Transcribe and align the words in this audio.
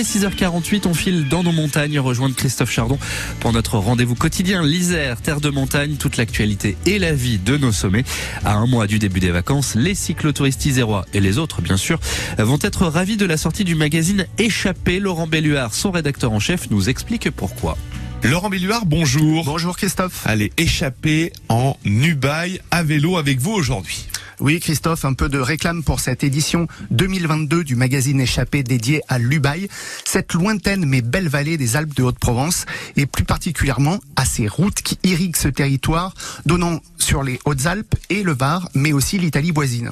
est 0.00 0.18
6h48, 0.18 0.88
on 0.88 0.94
file 0.94 1.28
dans 1.28 1.42
nos 1.42 1.52
montagnes 1.52 1.98
rejoindre 1.98 2.34
Christophe 2.34 2.70
Chardon 2.70 2.98
pour 3.38 3.52
notre 3.52 3.76
rendez-vous 3.76 4.14
quotidien 4.14 4.62
l'Isère, 4.62 5.20
terre 5.20 5.42
de 5.42 5.50
montagne, 5.50 5.96
toute 5.96 6.16
l'actualité 6.16 6.78
et 6.86 6.98
la 6.98 7.12
vie 7.12 7.36
de 7.36 7.58
nos 7.58 7.70
sommets. 7.70 8.04
À 8.46 8.54
un 8.54 8.66
mois 8.66 8.86
du 8.86 8.98
début 8.98 9.20
des 9.20 9.30
vacances, 9.30 9.74
les 9.74 9.94
cyclotouristes 9.94 10.64
isérois 10.64 11.04
et 11.12 11.20
les 11.20 11.36
autres 11.36 11.60
bien 11.60 11.76
sûr 11.76 12.00
vont 12.38 12.58
être 12.62 12.86
ravis 12.86 13.18
de 13.18 13.26
la 13.26 13.36
sortie 13.36 13.64
du 13.64 13.74
magazine 13.74 14.26
Échappé. 14.38 15.00
Laurent 15.00 15.26
Belluard, 15.26 15.74
son 15.74 15.90
rédacteur 15.90 16.32
en 16.32 16.40
chef, 16.40 16.70
nous 16.70 16.88
explique 16.88 17.30
pourquoi. 17.30 17.76
Laurent 18.22 18.48
Belluard, 18.48 18.86
bonjour. 18.86 19.44
Bonjour 19.44 19.76
Christophe. 19.76 20.26
Allez, 20.26 20.50
échapper 20.56 21.30
en 21.50 21.76
Nubaï 21.84 22.60
à 22.70 22.82
vélo 22.82 23.18
avec 23.18 23.38
vous 23.38 23.52
aujourd'hui. 23.52 24.06
Oui, 24.40 24.58
Christophe, 24.58 25.04
un 25.04 25.12
peu 25.12 25.28
de 25.28 25.38
réclame 25.38 25.82
pour 25.82 26.00
cette 26.00 26.24
édition 26.24 26.66
2022 26.92 27.62
du 27.62 27.76
magazine 27.76 28.22
Échappé 28.22 28.62
dédié 28.62 29.02
à 29.06 29.18
l'Ubaï, 29.18 29.68
cette 30.06 30.32
lointaine 30.32 30.86
mais 30.86 31.02
belle 31.02 31.28
vallée 31.28 31.58
des 31.58 31.76
Alpes 31.76 31.94
de 31.94 32.02
Haute-Provence, 32.02 32.64
et 32.96 33.04
plus 33.04 33.24
particulièrement 33.24 33.98
à 34.16 34.24
ces 34.24 34.48
routes 34.48 34.80
qui 34.80 34.98
irriguent 35.02 35.36
ce 35.36 35.48
territoire, 35.48 36.14
donnant 36.46 36.80
sur 36.96 37.22
les 37.22 37.38
Hautes-Alpes 37.44 37.94
et 38.08 38.22
le 38.22 38.32
Var, 38.32 38.66
mais 38.74 38.94
aussi 38.94 39.18
l'Italie 39.18 39.50
voisine. 39.50 39.90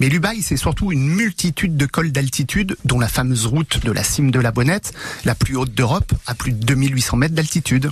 Mais 0.00 0.08
l'Ubaï, 0.08 0.42
c'est 0.42 0.56
surtout 0.56 0.92
une 0.92 1.06
multitude 1.06 1.76
de 1.76 1.86
cols 1.86 2.12
d'altitude, 2.12 2.76
dont 2.84 2.98
la 2.98 3.08
fameuse 3.08 3.46
route 3.46 3.84
de 3.84 3.92
la 3.92 4.02
cime 4.02 4.30
de 4.30 4.40
la 4.40 4.50
Bonnette, 4.50 4.92
la 5.24 5.34
plus 5.34 5.56
haute 5.56 5.74
d'Europe, 5.74 6.12
à 6.26 6.34
plus 6.34 6.52
de 6.52 6.64
2800 6.64 7.16
mètres 7.16 7.34
d'altitude. 7.34 7.90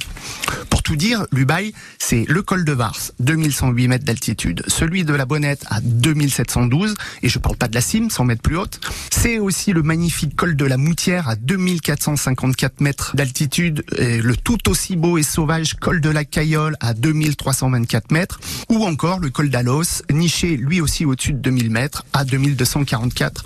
Pour 0.69 0.83
tout 0.83 0.97
dire, 0.97 1.27
l'Ubaï, 1.33 1.73
c'est 1.99 2.25
le 2.29 2.43
col 2.43 2.65
de 2.65 2.73
Vars, 2.73 2.99
2108 3.21 3.89
mètres 3.89 4.05
d'altitude, 4.05 4.63
celui 4.67 5.05
de 5.05 5.15
la 5.15 5.27
Bonnette 5.27 5.65
à 5.69 5.81
2712, 5.81 6.95
et 7.23 7.29
je 7.29 7.39
parle 7.39 7.57
pas 7.57 7.69
de 7.69 7.75
la 7.75 7.81
cime, 7.81 8.11
100 8.11 8.25
mètres 8.25 8.43
plus 8.43 8.57
haute. 8.57 8.81
C'est 9.11 9.39
aussi 9.39 9.73
le 9.73 9.83
magnifique 9.83 10.35
col 10.37 10.57
de 10.57 10.65
la 10.65 10.77
Moutière 10.77 11.29
à 11.29 11.37
2454 11.37 12.81
mètres 12.81 13.15
d'altitude, 13.15 13.85
et 13.97 14.23
le 14.23 14.37
tout 14.37 14.69
aussi 14.69 14.97
beau 14.97 15.19
et 15.19 15.23
sauvage 15.23 15.75
col 15.75 16.01
de 16.01 16.11
la 16.11 16.25
Caillole 16.25 16.77
à 16.81 16.95
2324 16.95 18.11
mètres, 18.11 18.41
ou 18.69 18.85
encore 18.85 19.19
le 19.19 19.31
col 19.31 19.51
d'Alos, 19.51 20.03
niché 20.11 20.57
lui 20.57 20.81
aussi 20.81 21.05
au-dessus 21.05 21.33
de 21.33 21.39
2000 21.39 21.71
mètres, 21.71 21.90
à 22.13 22.25
2244 22.25 23.45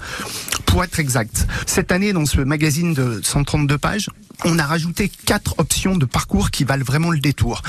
pour 0.75 0.83
être 0.83 0.99
exact. 0.99 1.47
Cette 1.67 1.93
année, 1.93 2.13
dans 2.13 2.27
ce 2.27 2.41
magazine 2.41 2.95
de 2.95 3.21
132 3.23 3.79
pages, 3.79 4.11
on 4.45 4.59
a 4.59 4.65
rajouté 4.65 5.09
quatre 5.25 5.55
options 5.59 5.97
de 5.97 6.05
parcours 6.05 6.51
qui 6.51 6.65
valent 6.65 6.83
vraiment 6.83 7.13
le 7.13 7.21
détour. 7.21 7.63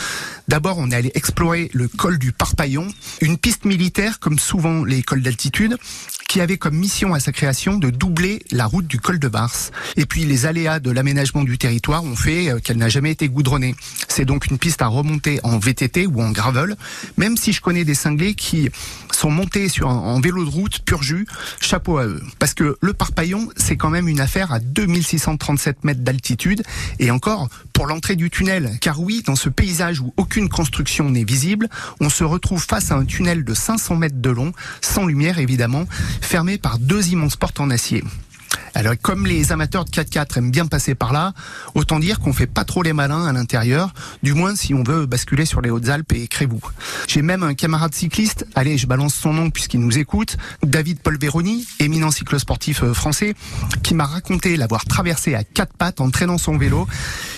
D'abord, 0.47 0.79
on 0.79 0.89
est 0.89 0.95
allé 0.95 1.11
explorer 1.13 1.69
le 1.71 1.87
col 1.87 2.17
du 2.17 2.31
Parpaillon, 2.31 2.87
une 3.21 3.37
piste 3.37 3.65
militaire 3.65 4.19
comme 4.19 4.39
souvent 4.39 4.83
les 4.83 5.03
cols 5.03 5.21
d'altitude, 5.21 5.77
qui 6.27 6.41
avait 6.41 6.57
comme 6.57 6.75
mission 6.75 7.13
à 7.13 7.19
sa 7.19 7.31
création 7.31 7.77
de 7.77 7.89
doubler 7.89 8.43
la 8.51 8.65
route 8.65 8.87
du 8.87 8.99
col 8.99 9.19
de 9.19 9.27
Vars. 9.27 9.71
Et 9.95 10.05
puis 10.05 10.25
les 10.25 10.45
aléas 10.45 10.79
de 10.79 10.91
l'aménagement 10.91 11.43
du 11.43 11.57
territoire 11.57 12.03
ont 12.03 12.15
fait 12.15 12.49
euh, 12.49 12.59
qu'elle 12.59 12.77
n'a 12.77 12.89
jamais 12.89 13.11
été 13.11 13.29
goudronnée. 13.29 13.75
C'est 14.07 14.25
donc 14.25 14.47
une 14.47 14.57
piste 14.57 14.81
à 14.81 14.87
remonter 14.87 15.39
en 15.43 15.59
VTT 15.59 16.07
ou 16.07 16.21
en 16.21 16.31
gravel, 16.31 16.75
même 17.17 17.37
si 17.37 17.53
je 17.53 17.61
connais 17.61 17.85
des 17.85 17.93
cinglés 17.93 18.33
qui 18.33 18.69
sont 19.11 19.29
montés 19.29 19.69
sur 19.69 19.89
un, 19.89 19.95
en 19.95 20.19
vélo 20.19 20.43
de 20.43 20.49
route 20.49 20.79
pur 20.79 21.03
jus, 21.03 21.25
chapeau 21.61 21.99
à 21.99 22.05
eux. 22.05 22.21
Parce 22.39 22.53
que 22.53 22.77
le 22.81 22.93
Parpaillon, 22.95 23.49
c'est 23.55 23.77
quand 23.77 23.89
même 23.89 24.07
une 24.07 24.19
affaire 24.19 24.51
à 24.51 24.59
2637 24.59 25.83
mètres 25.83 26.01
d'altitude 26.01 26.63
et 26.99 27.11
encore 27.11 27.49
pour 27.73 27.87
l'entrée 27.87 28.15
du 28.15 28.29
tunnel. 28.29 28.71
Car 28.81 28.99
oui, 29.01 29.23
dans 29.25 29.35
ce 29.35 29.49
paysage 29.49 29.99
où 29.99 30.13
aucune 30.17 30.49
construction 30.49 31.09
n'est 31.09 31.23
visible, 31.23 31.69
on 31.99 32.09
se 32.09 32.23
retrouve 32.23 32.63
face 32.63 32.91
à 32.91 32.95
un 32.95 33.05
tunnel 33.05 33.43
de 33.43 33.53
500 33.53 33.95
mètres 33.95 34.21
de 34.21 34.29
long, 34.29 34.51
sans 34.81 35.05
lumière 35.05 35.39
évidemment, 35.39 35.85
fermé 36.21 36.57
par 36.57 36.79
deux 36.79 37.09
immenses 37.09 37.35
portes 37.35 37.59
en 37.59 37.69
acier. 37.69 38.03
Alors, 38.77 38.93
comme 39.01 39.25
les 39.25 39.53
amateurs 39.53 39.85
de 39.85 39.89
4x4 39.89 40.37
aiment 40.37 40.51
bien 40.51 40.65
passer 40.65 40.95
par 40.95 41.13
là, 41.13 41.33
autant 41.75 41.97
dire 41.97 42.19
qu'on 42.19 42.33
fait 42.33 42.45
pas 42.45 42.65
trop 42.65 42.83
les 42.83 42.91
malins 42.91 43.25
à 43.25 43.31
l'intérieur, 43.31 43.93
du 44.21 44.33
moins 44.33 44.53
si 44.53 44.73
on 44.73 44.83
veut 44.83 45.05
basculer 45.05 45.45
sur 45.45 45.61
les 45.61 45.69
Hautes-Alpes 45.69 46.11
et 46.11 46.27
Crévoux. 46.27 46.59
J'ai 47.07 47.21
même 47.21 47.41
un 47.41 47.53
camarade 47.53 47.95
cycliste, 47.95 48.45
allez, 48.53 48.77
je 48.77 48.85
balance 48.85 49.15
son 49.15 49.31
nom 49.31 49.49
puisqu'il 49.49 49.79
nous 49.79 49.97
écoute, 49.97 50.35
David 50.61 50.99
Paul 50.99 51.17
Véroni, 51.17 51.65
éminent 51.79 52.11
cyclosportif 52.11 52.83
euh, 52.83 52.93
français, 52.93 53.33
qui 53.81 53.93
m'a 53.93 54.05
raconté 54.05 54.57
l'avoir 54.57 54.83
traversé 54.83 55.35
à 55.35 55.45
quatre 55.45 55.73
pattes 55.77 56.01
en 56.01 56.09
traînant 56.09 56.37
son 56.37 56.57
vélo 56.57 56.85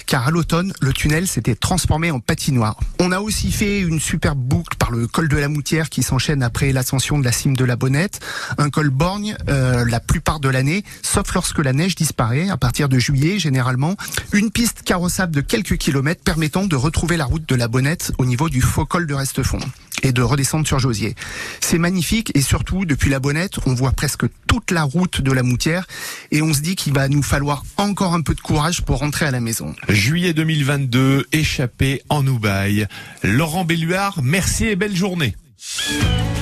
car 0.07 0.27
à 0.27 0.31
l'automne, 0.31 0.73
le 0.81 0.93
tunnel 0.93 1.27
s'était 1.27 1.55
transformé 1.55 2.09
en 2.09 2.19
patinoire. 2.19 2.79
On 2.99 3.11
a 3.11 3.19
aussi 3.19 3.51
fait 3.51 3.81
une 3.81 3.99
superbe 3.99 4.39
boucle 4.39 4.75
par 4.77 4.89
le 4.89 5.05
col 5.05 5.27
de 5.27 5.37
la 5.37 5.49
Moutière 5.49 5.89
qui 5.89 6.01
s'enchaîne 6.01 6.41
après 6.41 6.71
l'ascension 6.71 7.19
de 7.19 7.25
la 7.25 7.31
cime 7.31 7.55
de 7.55 7.65
la 7.65 7.75
Bonnette, 7.75 8.19
un 8.57 8.69
col 8.69 8.89
borgne 8.89 9.35
euh, 9.49 9.85
la 9.85 9.99
plupart 9.99 10.39
de 10.39 10.49
l'année, 10.49 10.83
sauf 11.03 11.33
lorsque 11.33 11.59
la 11.59 11.73
neige 11.73 11.95
disparaît, 11.95 12.49
à 12.49 12.57
partir 12.57 12.89
de 12.89 12.97
juillet 12.97 13.37
généralement, 13.37 13.95
une 14.31 14.49
piste 14.49 14.81
carrossable 14.83 15.35
de 15.35 15.41
quelques 15.41 15.77
kilomètres 15.77 16.23
permettant 16.23 16.65
de 16.65 16.75
retrouver 16.75 17.17
la 17.17 17.25
route 17.25 17.47
de 17.47 17.55
la 17.55 17.67
Bonnette 17.67 18.13
au 18.17 18.25
niveau 18.25 18.49
du 18.49 18.61
faux 18.61 18.85
col 18.85 19.05
de 19.05 19.13
Restefond 19.13 19.59
et 20.03 20.11
de 20.11 20.21
redescendre 20.21 20.67
sur 20.67 20.79
Josier. 20.79 21.15
C'est 21.59 21.77
magnifique 21.77 22.31
et 22.35 22.41
surtout 22.41 22.85
depuis 22.85 23.09
la 23.09 23.19
Bonnette, 23.19 23.57
on 23.65 23.73
voit 23.73 23.91
presque 23.91 24.25
toute 24.47 24.71
la 24.71 24.83
route 24.83 25.21
de 25.21 25.31
la 25.31 25.43
Moutière 25.43 25.87
et 26.31 26.41
on 26.41 26.53
se 26.53 26.61
dit 26.61 26.75
qu'il 26.75 26.93
va 26.93 27.07
nous 27.07 27.23
falloir 27.23 27.63
encore 27.77 28.13
un 28.13 28.21
peu 28.21 28.35
de 28.35 28.41
courage 28.41 28.81
pour 28.83 28.99
rentrer 28.99 29.25
à 29.25 29.31
la 29.31 29.39
maison. 29.39 29.75
Juillet 29.89 30.33
2022, 30.33 31.27
échappé 31.31 32.01
en 32.09 32.23
Noubaï. 32.23 32.87
Laurent 33.23 33.65
Belluard, 33.65 34.21
merci 34.23 34.65
et 34.65 34.75
belle 34.75 34.95
journée. 34.95 35.35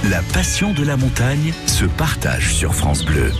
La 0.09 0.21
passion 0.33 0.73
de 0.73 0.83
la 0.83 0.97
montagne 0.97 1.53
se 1.65 1.85
partage 1.85 2.53
sur 2.53 2.75
France 2.75 3.05
Bleu. 3.05 3.31